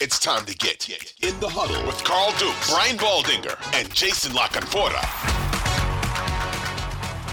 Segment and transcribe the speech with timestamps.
[0.00, 0.88] It's time to get
[1.22, 5.00] in the huddle with Carl Dukes, Brian Baldinger, and Jason La Canfora.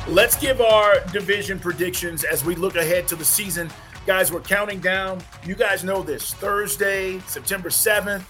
[0.07, 3.71] Let's give our division predictions as we look ahead to the season.
[4.05, 5.21] Guys, we're counting down.
[5.43, 6.33] You guys know this.
[6.35, 8.23] Thursday, September 7th.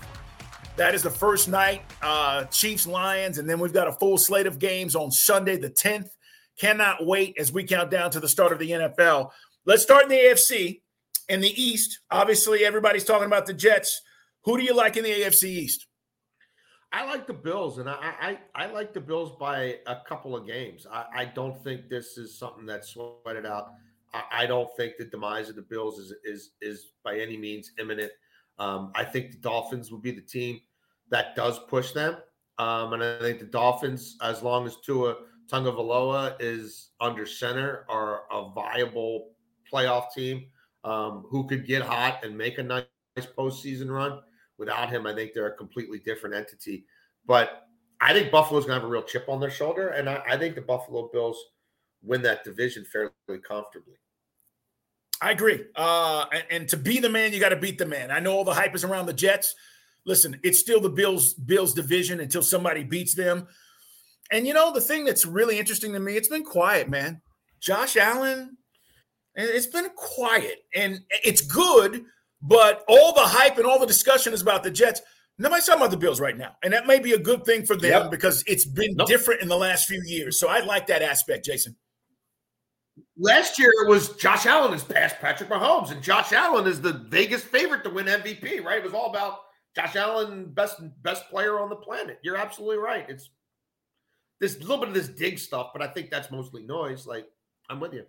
[0.77, 1.81] That is the first night.
[2.01, 5.69] Uh, Chiefs, Lions, and then we've got a full slate of games on Sunday, the
[5.69, 6.09] 10th.
[6.57, 9.31] Cannot wait as we count down to the start of the NFL.
[9.65, 10.81] Let's start in the AFC.
[11.27, 14.01] In the East, obviously, everybody's talking about the Jets.
[14.49, 15.85] Who do you like in the AFC East?
[16.91, 20.47] I like the Bills, and I I, I like the Bills by a couple of
[20.47, 20.87] games.
[20.91, 23.73] I, I don't think this is something that's sweated out.
[24.11, 27.73] I, I don't think the demise of the Bills is is is by any means
[27.79, 28.11] imminent.
[28.57, 30.61] Um, I think the Dolphins will be the team
[31.11, 32.17] that does push them,
[32.57, 38.23] um, and I think the Dolphins, as long as Tua Tagovailoa is under center, are
[38.31, 39.29] a viable
[39.71, 40.47] playoff team
[40.85, 42.85] um, who could get hot and make a nice
[43.37, 44.21] postseason run.
[44.59, 46.85] Without him, I think they're a completely different entity.
[47.25, 47.67] But
[48.01, 50.37] I think Buffalo's going to have a real chip on their shoulder, and I, I
[50.37, 51.37] think the Buffalo Bills
[52.03, 53.11] win that division fairly
[53.47, 53.95] comfortably.
[55.21, 55.65] I agree.
[55.75, 58.11] Uh, and, and to be the man, you got to beat the man.
[58.11, 59.53] I know all the hype is around the Jets.
[60.05, 63.47] Listen, it's still the Bills Bills division until somebody beats them.
[64.31, 67.21] And you know the thing that's really interesting to me, it's been quiet, man.
[67.59, 68.57] Josh Allen,
[69.35, 72.05] and it's been quiet, and it's good.
[72.41, 75.01] But all the hype and all the discussion is about the Jets.
[75.37, 77.75] Nobody's talking about the Bills right now, and that may be a good thing for
[77.77, 78.11] them Yep.
[78.11, 79.07] because it's been Nope.
[79.07, 80.37] different in the last few years.
[80.39, 81.77] So I like that aspect, Jason.
[83.17, 86.93] Last year it was Josh Allen has passed Patrick Mahomes, and Josh Allen is the
[86.93, 88.59] Vegas favorite to win MVP.
[88.63, 88.79] Right?
[88.79, 89.39] It was all about
[89.75, 92.19] Josh Allen, best best player on the planet.
[92.23, 93.05] You're absolutely right.
[93.09, 93.29] It's
[94.41, 97.05] this little bit of this dig stuff, but I think that's mostly noise.
[97.05, 97.27] Like
[97.69, 98.05] I'm with you.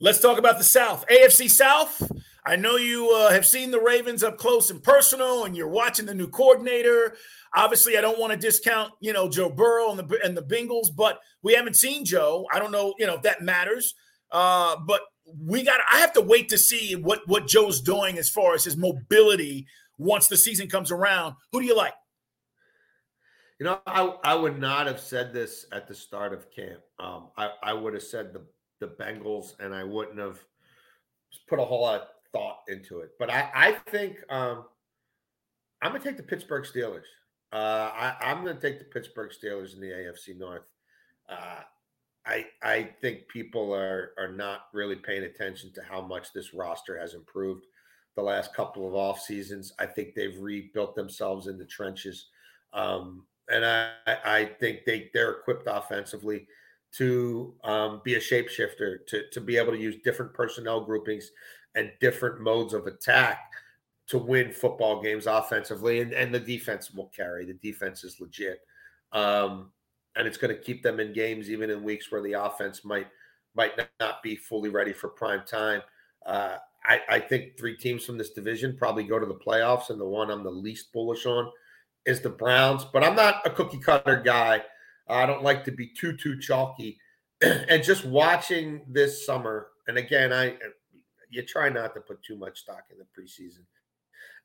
[0.00, 2.10] Let's talk about the South, AFC South.
[2.46, 6.06] I know you uh, have seen the Ravens up close and personal, and you're watching
[6.06, 7.16] the new coordinator.
[7.54, 10.88] Obviously, I don't want to discount, you know, Joe Burrow and the and the Bengals,
[10.94, 12.46] but we haven't seen Joe.
[12.52, 13.94] I don't know, you know, if that matters.
[14.30, 15.02] Uh, but
[15.38, 15.80] we got.
[15.92, 19.66] I have to wait to see what what Joe's doing as far as his mobility
[19.98, 21.34] once the season comes around.
[21.52, 21.94] Who do you like?
[23.58, 26.80] You know, I, I would not have said this at the start of camp.
[26.98, 28.46] Um, I, I would have said the
[28.80, 30.38] the Bengals, and I wouldn't have
[31.46, 33.10] put a whole lot thought into it.
[33.18, 34.64] But I, I think um,
[35.82, 37.04] I'm going to take the Pittsburgh Steelers.
[37.52, 40.62] Uh, I, I'm going to take the Pittsburgh Steelers in the AFC North.
[41.28, 41.60] Uh,
[42.26, 46.98] I I think people are are not really paying attention to how much this roster
[46.98, 47.66] has improved
[48.16, 49.72] the last couple of off seasons.
[49.78, 52.26] I think they've rebuilt themselves in the trenches.
[52.72, 56.46] Um, and I, I think they they're equipped offensively
[56.92, 61.30] to um, be a shapeshifter, to to be able to use different personnel groupings
[61.74, 63.50] and different modes of attack
[64.08, 67.44] to win football games offensively, and, and the defense will carry.
[67.44, 68.60] The defense is legit,
[69.12, 69.70] um,
[70.16, 73.06] and it's going to keep them in games even in weeks where the offense might
[73.54, 75.82] might not be fully ready for prime time.
[76.26, 80.00] Uh, I, I think three teams from this division probably go to the playoffs, and
[80.00, 81.50] the one I'm the least bullish on
[82.06, 82.84] is the Browns.
[82.84, 84.62] But I'm not a cookie cutter guy.
[85.08, 86.98] I don't like to be too too chalky.
[87.42, 90.56] and just watching this summer, and again, I
[91.30, 93.64] you try not to put too much stock in the preseason.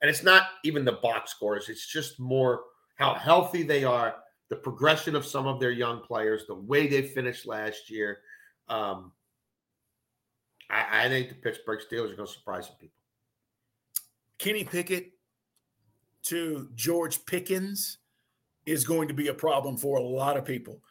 [0.01, 2.63] And it's not even the box scores; it's just more
[2.95, 4.15] how healthy they are,
[4.49, 8.19] the progression of some of their young players, the way they finished last year.
[8.67, 9.11] Um,
[10.69, 12.95] I, I think the Pittsburgh Steelers are going to surprise some people.
[14.37, 15.11] Kenny Pickett
[16.23, 17.99] to George Pickens
[18.65, 20.81] is going to be a problem for a lot of people.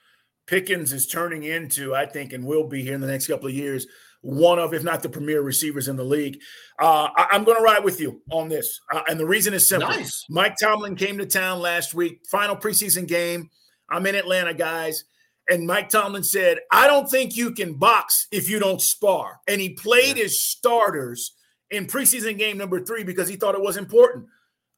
[0.47, 3.55] Pickens is turning into, I think, and will be here in the next couple of
[3.55, 3.87] years,
[4.25, 6.41] one of, if not the premier receivers in the league.
[6.81, 8.81] Uh, I, am going to ride with you on this.
[8.91, 9.91] Uh, and the reason is simple.
[9.91, 10.25] Nice.
[10.31, 13.51] Mike Tomlin came to town last week, final preseason game.
[13.91, 15.05] I'm in Atlanta, guys.
[15.49, 19.41] And Mike Tomlin said, I don't think you can box if you don't spar.
[19.47, 21.35] And he played his starters
[21.71, 24.25] in preseason game number three because he thought it was important.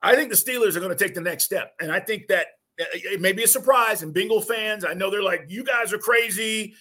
[0.02, 1.72] I think the Steelers are going to take the next step.
[1.80, 2.46] And I think that
[2.80, 4.02] uh, it may be a surprise.
[4.02, 6.74] And Bengal fans, I know they're like, you guys are crazy.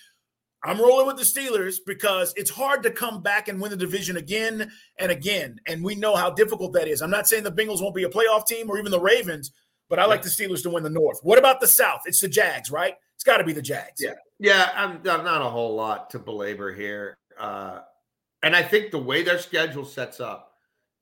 [0.65, 4.17] I'm rolling with the Steelers because it's hard to come back and win the division
[4.17, 5.59] again and again.
[5.67, 7.01] And we know how difficult that is.
[7.01, 9.51] I'm not saying the Bengals won't be a playoff team or even the Ravens,
[9.89, 11.19] but I like the Steelers to win the North.
[11.21, 12.01] What about the South?
[12.05, 12.95] It's the Jags, right?
[13.13, 14.01] It's got to be the Jags.
[14.01, 14.13] Yeah.
[14.39, 14.71] Yeah.
[14.75, 17.17] I'm, I'm not a whole lot to belabor here.
[17.39, 17.81] Uh,
[18.41, 20.53] and I think the way their schedule sets up,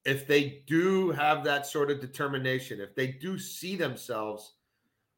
[0.06, 4.56] if they do have that sort of determination, if they do see themselves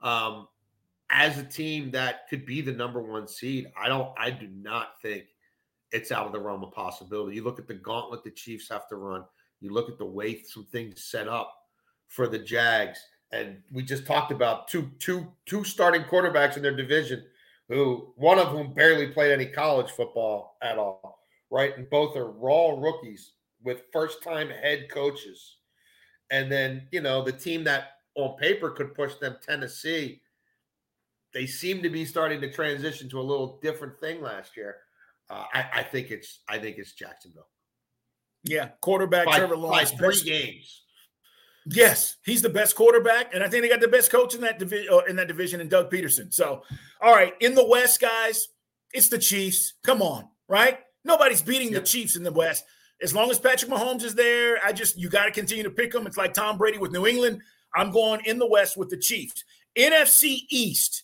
[0.02, 0.48] um,
[1.10, 5.02] as a team that could be the number one seed, I don't, I do not
[5.02, 5.26] think
[5.92, 7.36] it's out of the realm of possibility.
[7.36, 9.24] You look at the gauntlet the Chiefs have to run.
[9.62, 11.54] You look at the way some things set up
[12.08, 13.00] for the Jags,
[13.32, 17.24] and we just talked about two, two, two starting quarterbacks in their division,
[17.70, 21.20] who one of whom barely played any college football at all,
[21.50, 21.78] right?
[21.78, 23.32] And both are raw rookies
[23.64, 25.58] with first-time head coaches,
[26.30, 30.22] and then you know the team that on paper could push them Tennessee
[31.36, 34.78] they seem to be starting to transition to a little different thing last year.
[35.30, 37.50] Uh, I, I, think it's I think it's Jacksonville.
[38.44, 39.92] Yeah, quarterback by, Trevor Lawrence.
[39.92, 40.84] By three games.
[41.68, 44.60] Yes, he's the best quarterback, and I think they got the best coach in that
[44.60, 44.94] division.
[44.94, 46.34] Uh, in that division, in Doug Pederson.
[46.34, 46.62] So,
[47.02, 48.48] all right, in the West, guys,
[48.94, 49.74] it's the Chiefs.
[49.84, 50.80] Come on, right?
[51.04, 51.82] Nobody's beating yep.
[51.82, 52.64] the Chiefs in the West.
[53.02, 55.92] As long as Patrick Mahomes is there, I just you got to continue to pick
[55.92, 56.08] them.
[56.08, 57.42] It's like Tom Brady with New England.
[57.76, 59.44] I'm going in the West with the Chiefs.
[59.78, 61.04] NFC East.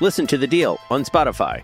[0.00, 1.62] Listen to the deal on Spotify.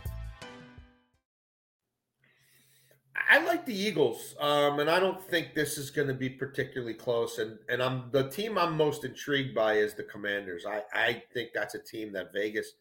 [3.31, 6.94] I like the Eagles, um, and I don't think this is going to be particularly
[6.94, 7.38] close.
[7.38, 10.64] And and I'm the team I'm most intrigued by is the Commanders.
[10.67, 12.73] I I think that's a team that Vegas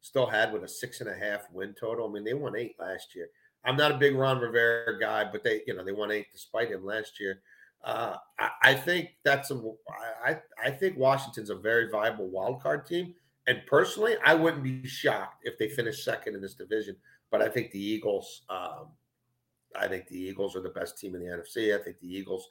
[0.00, 2.08] still had with a six and a half win total.
[2.08, 3.28] I mean, they won eight last year.
[3.64, 6.70] I'm not a big Ron Rivera guy, but they you know they won eight despite
[6.70, 7.40] him last year.
[7.84, 9.60] Uh, I, I think that's a
[10.24, 13.14] I I think Washington's a very viable wild card team.
[13.48, 16.94] And personally, I wouldn't be shocked if they finish second in this division.
[17.30, 18.88] But I think the Eagles, um,
[19.74, 21.74] I think the Eagles are the best team in the NFC.
[21.74, 22.46] I think the Eagles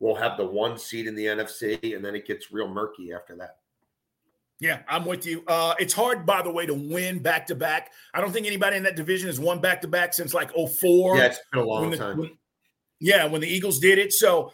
[0.00, 3.36] will have the one seed in the NFC, and then it gets real murky after
[3.36, 3.58] that.
[4.58, 5.44] Yeah, I'm with you.
[5.46, 7.92] Uh, it's hard, by the way, to win back to back.
[8.12, 11.16] I don't think anybody in that division has won back to back since like 04.
[11.16, 12.18] Yeah, it's been a long the, time.
[12.18, 12.30] When,
[12.98, 14.12] yeah, when the Eagles did it.
[14.12, 14.52] So,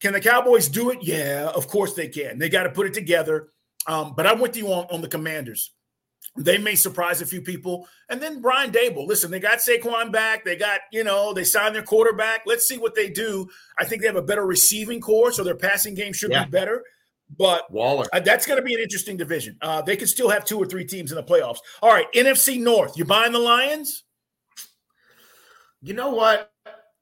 [0.00, 0.98] can the Cowboys do it?
[1.02, 2.38] Yeah, of course they can.
[2.38, 3.48] They got to put it together.
[3.86, 5.70] Um, but I'm with you on, on the commanders.
[6.36, 7.86] They may surprise a few people.
[8.08, 9.06] And then Brian Daboll.
[9.06, 10.44] Listen, they got Saquon back.
[10.44, 12.42] They got, you know, they signed their quarterback.
[12.46, 13.48] Let's see what they do.
[13.78, 16.44] I think they have a better receiving corps, so their passing game should yeah.
[16.44, 16.82] be better.
[17.36, 19.56] But Waller, uh, that's going to be an interesting division.
[19.60, 21.58] Uh, they could still have two or three teams in the playoffs.
[21.82, 22.96] All right, NFC North.
[22.98, 24.04] You buying the Lions?
[25.82, 26.52] You know what?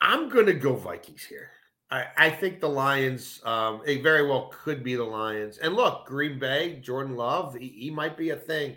[0.00, 1.50] I'm going to go Vikings here.
[1.92, 5.58] I, I think the Lions, um, it very well could be the Lions.
[5.58, 8.76] And look, Green Bay, Jordan Love, he, he might be a thing.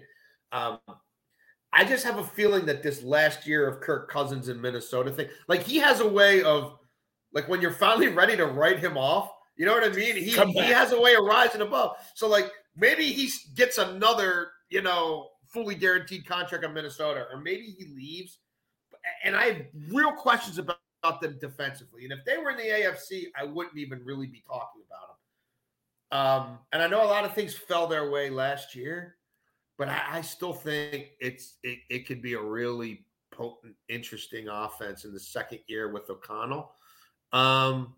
[0.51, 0.79] Um,
[1.71, 5.29] I just have a feeling that this last year of Kirk Cousins in Minnesota thing,
[5.47, 6.77] like he has a way of,
[7.33, 10.15] like when you're finally ready to write him off, you know what I mean?
[10.15, 11.95] He he has a way of rising above.
[12.15, 17.75] So like maybe he gets another, you know, fully guaranteed contract in Minnesota, or maybe
[17.77, 18.39] he leaves.
[19.23, 20.79] And I have real questions about
[21.11, 22.03] them defensively.
[22.03, 25.17] And if they were in the AFC, I wouldn't even really be talking about
[26.11, 26.47] them.
[26.51, 29.15] Um, and I know a lot of things fell their way last year,
[29.77, 35.05] but I, I still think it's it, it could be a really potent, interesting offense
[35.05, 36.71] in the second year with O'Connell.
[37.33, 37.95] Um,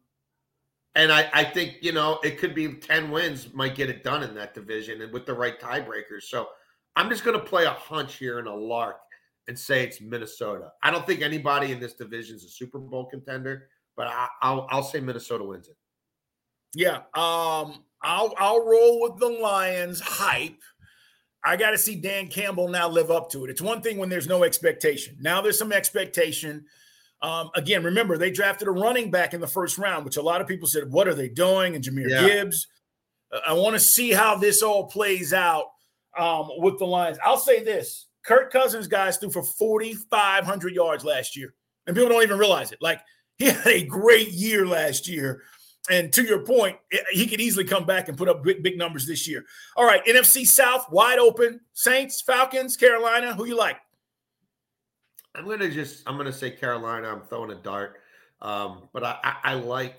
[0.96, 4.24] and I, I think, you know, it could be 10 wins might get it done
[4.24, 6.24] in that division and with the right tiebreakers.
[6.24, 6.50] So
[6.96, 8.98] I'm just going to play a hunch here and a lark
[9.48, 10.72] and say it's Minnesota.
[10.84, 14.68] I don't think anybody in this division is a Super Bowl contender, but I, will
[14.70, 15.78] I'll say Minnesota wins it.
[16.74, 20.62] Yeah, um, I'll I'll roll with the Lions hype.
[21.44, 23.50] I got to see Dan Campbell now live up to it.
[23.50, 25.18] It's one thing when there's no expectation.
[25.22, 26.66] Now there's some expectation.
[27.22, 30.42] Um, again, remember they drafted a running back in the first round, which a lot
[30.42, 32.28] of people said, "What are they doing?" And Jahmyr yeah.
[32.28, 32.68] Gibbs.
[33.46, 35.66] I want to see how this all plays out
[36.18, 37.18] um, with the Lions.
[37.24, 41.54] I'll say this: Kirk Cousins guys threw for 4,500 yards last year,
[41.86, 42.80] and people don't even realize it.
[42.82, 43.00] Like
[43.38, 45.44] he had a great year last year.
[45.90, 46.76] And to your point,
[47.12, 49.46] he could easily come back and put up big, big numbers this year.
[49.78, 51.62] All right, NFC South wide open.
[51.72, 53.34] Saints, Falcons, Carolina.
[53.34, 53.78] Who you like?
[55.34, 57.08] I'm gonna just I'm gonna say Carolina.
[57.08, 58.02] I'm throwing a dart,
[58.42, 59.96] um, but I, I, I like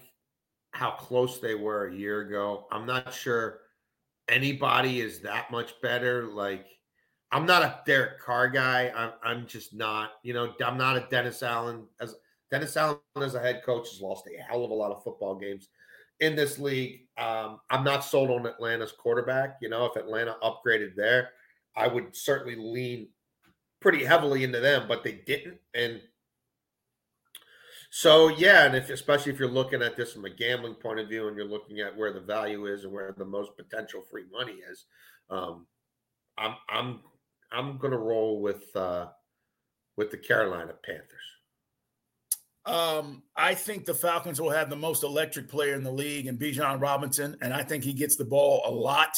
[0.72, 2.66] how close they were a year ago.
[2.70, 3.60] I'm not sure
[4.28, 6.26] anybody is that much better.
[6.26, 6.66] Like
[7.30, 8.92] I'm not a Derek Carr guy.
[8.96, 10.12] I'm I'm just not.
[10.22, 12.14] You know, I'm not a Dennis Allen as
[12.50, 15.34] Dennis Allen as a head coach has lost a hell of a lot of football
[15.34, 15.68] games
[16.20, 17.06] in this league.
[17.16, 19.58] Um, I'm not sold on Atlanta's quarterback.
[19.60, 21.30] You know, if Atlanta upgraded there,
[21.76, 23.08] I would certainly lean
[23.80, 25.58] pretty heavily into them, but they didn't.
[25.74, 26.00] And
[27.90, 31.08] so, yeah, and if especially if you're looking at this from a gambling point of
[31.08, 34.24] view, and you're looking at where the value is and where the most potential free
[34.32, 34.86] money is,
[35.30, 35.66] um,
[36.36, 37.00] I'm I'm
[37.52, 39.06] I'm going to roll with uh,
[39.96, 41.28] with the Carolina Panthers.
[42.64, 46.38] Um, I think the Falcons will have the most electric player in the league, and
[46.38, 49.14] Bijan Robinson, and I think he gets the ball a lot.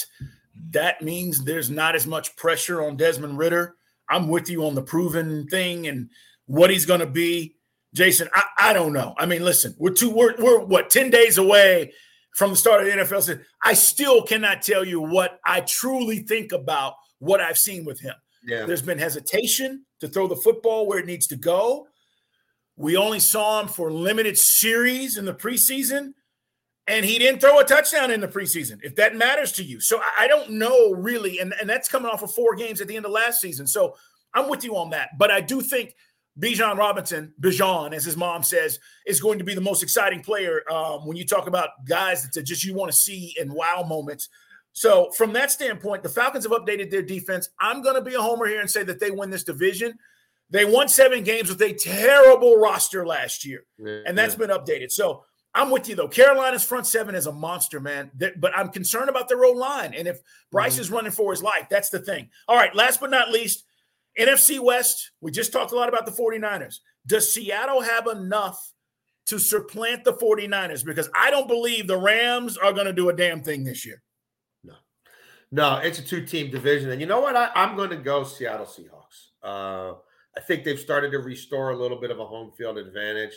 [0.71, 3.75] That means there's not as much pressure on Desmond Ridder.
[4.09, 6.11] I'm with you on the proven thing and
[6.47, 7.57] what he's going to be.
[7.95, 9.15] Jason, I, I don't know.
[9.19, 11.93] I mean, listen, we're two, we're, we're what, 10 days away
[12.35, 13.45] from the start of the NFL season.
[13.63, 18.15] I still cannot tell you what I truly think about what I've seen with him.
[18.47, 18.65] Yeah.
[18.65, 21.87] There's been hesitation to throw the football where it needs to go.
[22.77, 26.15] We only saw him for limited series in the preseason,
[26.87, 29.81] and he didn't throw a touchdown in the preseason, if that matters to you.
[29.81, 32.97] So I don't know really, and, and that's coming off of four games at the
[32.97, 33.67] end of last season.
[33.67, 33.97] So
[34.33, 35.11] I'm with you on that.
[35.19, 35.95] But I do think
[36.40, 40.62] Bijan Robinson, Bijan, as his mom says, is going to be the most exciting player
[40.73, 44.28] um, when you talk about guys that just you want to see in wow moments.
[44.73, 47.50] So from that standpoint, the Falcons have updated their defense.
[47.61, 49.99] I'm going to be a homer here and say that they win this division.
[50.49, 54.90] They won seven games with a terrible roster last year, yeah, and that's been updated.
[54.90, 55.23] So
[55.54, 56.09] I'm with you though.
[56.09, 58.11] Carolina's front seven is a monster, man.
[58.14, 60.20] They're, but I'm concerned about their old line, and if
[60.50, 60.80] Bryce mm-hmm.
[60.80, 62.30] is running for his life, that's the thing.
[62.49, 63.64] All right, last but not least,
[64.21, 65.12] NFC West.
[65.21, 66.77] We just talked a lot about the 49ers.
[67.07, 68.73] Does Seattle have enough
[69.27, 70.85] to supplant the 49ers?
[70.85, 74.03] Because I don't believe the Rams are going to do a damn thing this year.
[74.62, 74.75] No,
[75.50, 77.37] no, it's a two-team division, and you know what?
[77.37, 79.29] I, am going to go Seattle Seahawks.
[79.43, 79.95] Uh,
[80.37, 83.35] I think they've started to restore a little bit of a home field advantage.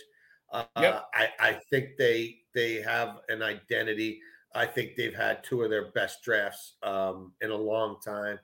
[0.52, 1.06] Uh, yep.
[1.14, 4.22] I, I think they they have an identity.
[4.54, 8.38] I think they've had two of their best drafts um, in a long time,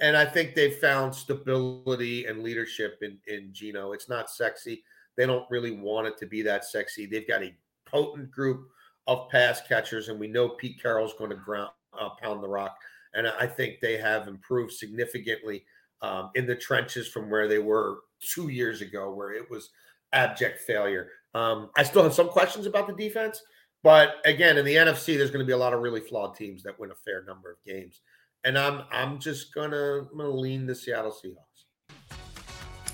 [0.00, 3.92] and I think they've found stability and leadership in in Geno.
[3.92, 4.84] It's not sexy.
[5.16, 7.06] They don't really want it to be that sexy.
[7.06, 7.54] They've got a
[7.86, 8.68] potent group
[9.06, 12.76] of pass catchers, and we know Pete Carroll's going to ground uh, pound the rock.
[13.14, 15.64] And I think they have improved significantly
[16.02, 19.70] um, in the trenches from where they were two years ago, where it was
[20.12, 21.08] abject failure.
[21.34, 23.42] Um, I still have some questions about the defense,
[23.82, 26.62] but again, in the NFC, there's going to be a lot of really flawed teams
[26.62, 28.00] that win a fair number of games,
[28.46, 31.42] and I'm I'm just gonna I'm gonna lean the Seattle Seahawks.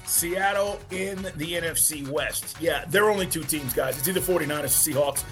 [0.07, 2.57] Seattle in the NFC West.
[2.61, 3.99] Yeah, there are only two teams, guys.
[3.99, 5.25] It's either 49ers or Seahawks.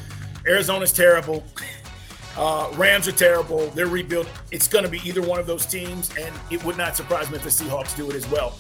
[0.47, 1.45] Arizona's terrible.
[2.37, 3.67] Uh, Rams are terrible.
[3.71, 4.29] They're rebuilt.
[4.53, 7.37] It's going to be either one of those teams, and it would not surprise me
[7.37, 8.57] if the Seahawks do it as well.